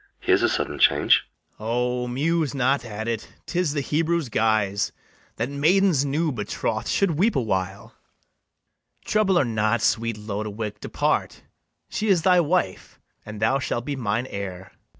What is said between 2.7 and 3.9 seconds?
at it; 'tis the